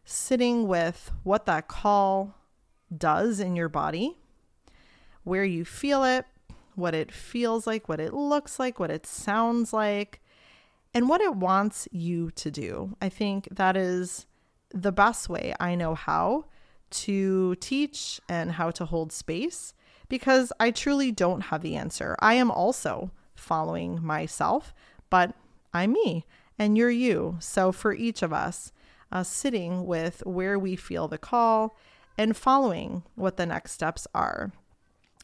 [0.03, 2.35] sitting with what that call
[2.95, 4.17] does in your body,
[5.23, 6.25] where you feel it,
[6.79, 10.21] what it feels like, what it looks like, what it sounds like,
[10.93, 12.95] and what it wants you to do.
[13.01, 14.25] I think that is
[14.71, 16.45] the best way I know how
[16.91, 19.73] to teach and how to hold space
[20.07, 22.15] because I truly don't have the answer.
[22.19, 24.73] I am also following myself,
[25.09, 25.35] but
[25.73, 26.25] I'm me
[26.57, 27.37] and you're you.
[27.39, 28.71] So for each of us,
[29.11, 31.75] uh, sitting with where we feel the call
[32.17, 34.51] and following what the next steps are.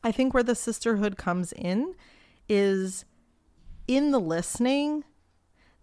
[0.05, 1.95] I think where the sisterhood comes in
[2.47, 3.05] is
[3.87, 5.03] in the listening,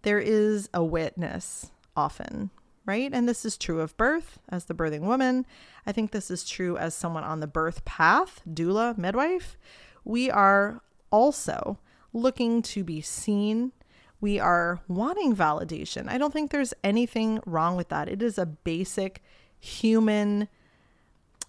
[0.03, 2.49] there is a witness often,
[2.85, 3.11] right?
[3.13, 5.45] And this is true of birth as the birthing woman.
[5.85, 9.57] I think this is true as someone on the birth path, doula, midwife.
[10.05, 11.79] We are also
[12.13, 13.73] looking to be seen.
[14.21, 16.07] We are wanting validation.
[16.07, 18.07] I don't think there's anything wrong with that.
[18.07, 19.21] It is a basic
[19.59, 20.47] human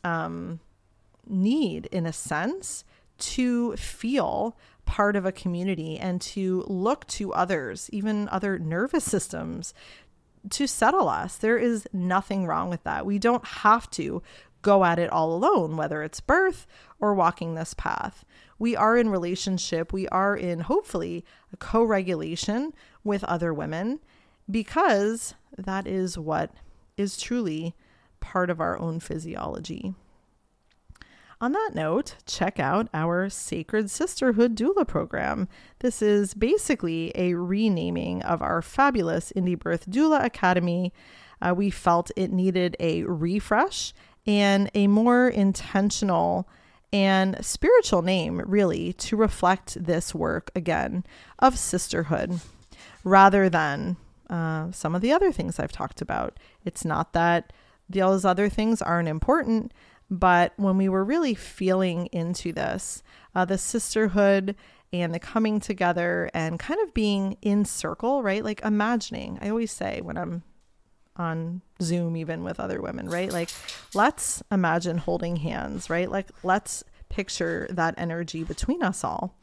[0.03, 0.59] um,
[1.29, 2.85] need, in a sense,
[3.19, 9.73] to feel part of a community and to look to others, even other nervous systems,
[10.51, 11.37] to settle us.
[11.37, 13.07] There is nothing wrong with that.
[13.07, 14.23] We don't have to
[14.63, 16.67] go at it all alone, whether it's birth
[16.99, 18.25] or walking this path.
[18.59, 22.73] We are in relationship, we are in hopefully a co regulation
[23.03, 24.01] with other women
[24.51, 26.51] because that is what
[26.97, 27.75] is truly
[28.21, 29.95] part of our own physiology.
[31.45, 35.47] On that note, check out our Sacred Sisterhood Doula program.
[35.81, 40.95] This is basically a renaming of our fabulous Indie Birth Doula Academy.
[41.43, 43.93] Uh, we felt it needed a refresh
[44.27, 46.49] and a more intentional
[46.95, 51.05] and spiritual name, really, to reflect this work again
[51.41, 52.41] of sisterhood
[53.05, 53.99] rather than
[54.31, 56.39] uh, some of the other things I've talked about.
[56.65, 57.53] It's not that
[57.87, 59.75] those other things aren't important,
[60.11, 63.03] but when we were really feeling into this,
[63.35, 64.55] uh, the sisterhood
[64.93, 68.45] and the coming together and kind of being in circle, right?
[68.45, 70.43] Like imagining, I always say when I'm
[71.17, 73.33] on Zoom, even with other women, right?
[73.33, 73.51] Like,
[73.95, 76.11] let's imagine holding hands, right?
[76.11, 79.39] Like, let's picture that energy between us all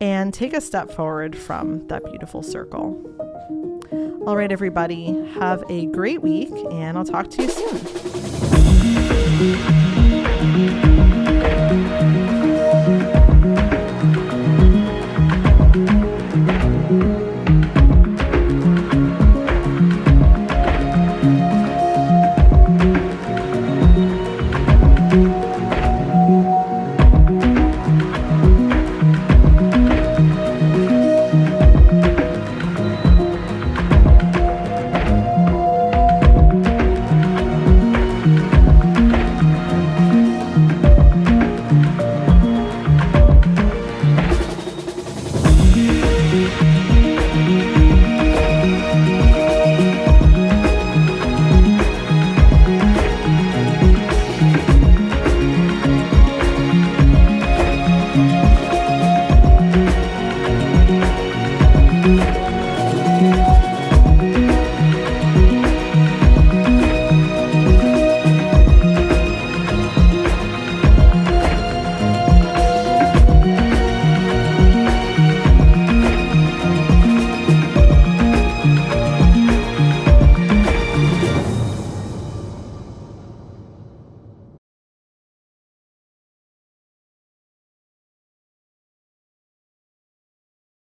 [0.00, 3.00] and take a step forward from that beautiful circle.
[4.26, 5.06] All right, everybody,
[5.38, 8.37] have a great week, and I'll talk to you soon.
[8.94, 10.87] thank you